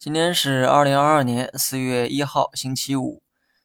[0.00, 3.20] 今天是二零二二年四月一号，星期五，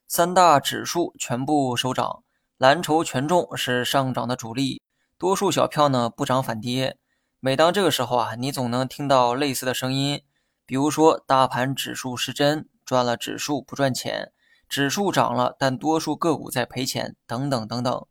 [0.07, 2.23] 三大指数全部收涨，
[2.57, 4.81] 蓝筹权重是上涨的主力，
[5.19, 6.97] 多数小票呢不涨反跌。
[7.39, 10.23] 每当这个时候啊，你总能听到类似的声音，
[10.65, 14.31] 比如说大盘指数失真，赚了指数不赚钱，
[14.67, 18.07] 指数涨了，但多数个股在赔钱，等等等等。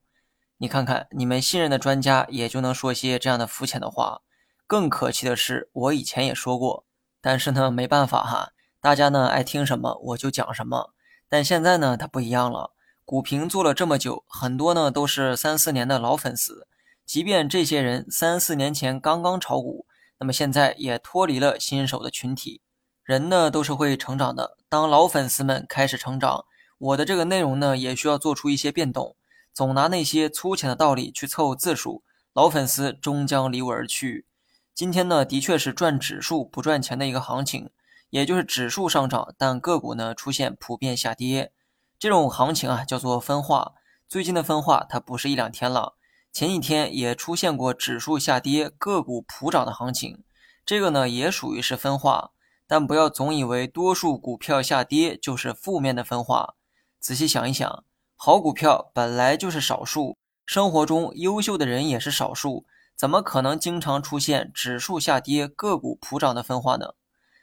[0.59, 4.21] 你看看，你们信任的专家也就能说些这样的肤浅的话。
[4.69, 6.85] 更可气的是，我以前也说过，
[7.23, 8.51] 但是呢，没办法哈，
[8.81, 10.93] 大家呢爱听什么我就讲什么。
[11.29, 12.73] 但现在呢，它不一样了。
[13.05, 16.67] 股评做了这么久，很多呢都是三四年的老粉丝。
[17.07, 19.87] 即便这些人三四年前刚刚炒股，
[20.19, 22.61] 那么现在也脱离了新手的群体。
[23.03, 24.57] 人呢都是会成长的。
[24.69, 26.45] 当老粉丝们开始成长，
[26.79, 29.17] 我的这个内容呢也需要做出一些变动。
[29.53, 34.27] 总拿那些粗浅的道理去凑字数，老粉丝终将离我而去。
[34.75, 37.69] 今天呢，的确是赚指数不赚钱的一个行情，
[38.09, 41.53] 也就是指数上涨，但个股呢出现普遍下跌。
[41.99, 43.73] 这种行情啊叫做分化。
[44.09, 45.95] 最近的分化它不是一两天了，
[46.33, 50.25] 前几天也出现过指数下跌，个股普涨的行情。
[50.65, 52.31] 这个呢也属于是分化，
[52.67, 56.55] 但不要总以为多数股票下跌就是负面的分化。
[56.99, 57.85] 仔细想一想。
[58.17, 62.65] 好股票本来就是少数，生活中优秀的人也是少数，
[62.97, 66.95] 怎么可能经常出现指数下跌、个股普涨的分化呢？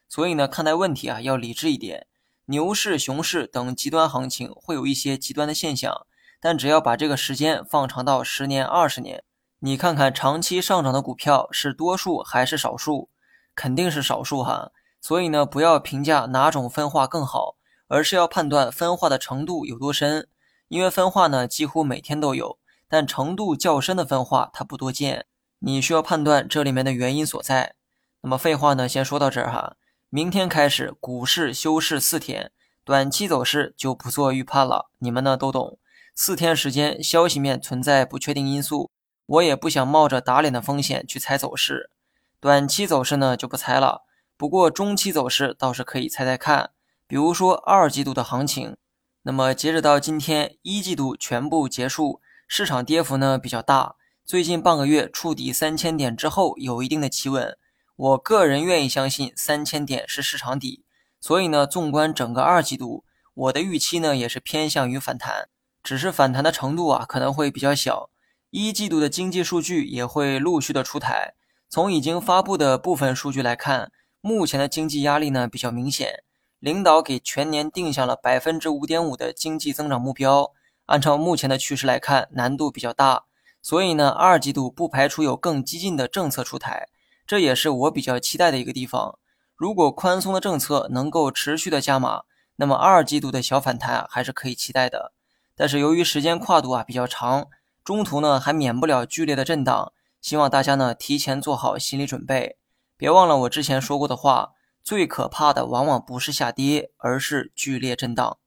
[0.08, 2.08] 所以呢，看待问题啊要理智一点。
[2.46, 6.08] 牛市、熊市等极端行情会有一些极端的现象，
[6.40, 9.24] 但只要把这个时间放长到十年、二十年，
[9.60, 13.10] 你看看长期上涨的股票是多数还是少数？
[13.54, 14.72] 肯定是少数哈。
[15.02, 17.56] 所以呢，不要评价哪种分化更好，
[17.88, 20.28] 而是要判断分化的程度有多深。
[20.70, 25.28] 因为分化呢，几乎每天都有，但程度较深的分化它不多见。
[25.60, 27.76] 你需要判断这里面的原因所在。
[28.22, 29.76] 那么废话呢，先说到这儿哈。
[30.10, 32.52] 明天开始股市休市四天，
[32.84, 34.90] 短期走势就不做预判了。
[35.00, 35.78] 你们呢都懂。
[36.16, 38.92] 四天时间，消息面存在不确定因素，
[39.26, 41.92] 我也不想冒着打脸的风险去猜走势。
[42.40, 44.02] 短期走势呢就不猜了，
[44.36, 46.72] 不过中期走势倒是可以猜猜看，
[47.08, 48.76] 比如说二季度的行情。
[49.22, 53.96] 那么截止到今天，一季度全部结束，市场跌幅呢比较大。
[54.30, 57.58] 最近半个月触底三千点之后，有一定的企稳。
[57.96, 60.86] 我个人愿意相信三千点是市场底，
[61.20, 63.04] 所以呢，纵观整个二季度，
[63.34, 65.50] 我的预期呢也是偏向于反弹，
[65.82, 68.12] 只是反弹的程度啊可能会比较小。
[68.52, 71.34] 一季度的经济数据也会陆续的出台。
[71.68, 73.92] 从已经发布的部分数据来看，
[74.22, 76.24] 目前的经济压力呢比较明显。
[76.60, 80.52] 领导给全年定下了百分之五点五的经济增长目标，
[80.86, 83.24] 按照目前的趋势来看，难度比较大。
[83.62, 86.88] 所以呢，二季度不排除有更激进的政策出台，
[87.28, 89.20] 这也是我比较期待的一个地方。
[89.56, 92.24] 如果宽松的政策能够持续的加码，
[92.56, 95.14] 那么二季度的小反弹还是可以期待的。
[95.56, 97.48] 但是由于时间跨度啊比较长，
[97.84, 102.58] 中途呢还免不了剧烈的震荡，希望大家呢提前做好心理准备。
[102.96, 104.54] 别忘了我之前说过的话。
[104.82, 108.40] 最可怕的往往不是下跌，而是剧烈震荡。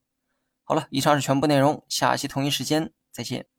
[0.64, 3.51] 好了，以上是全部内容，下期同一时间再见。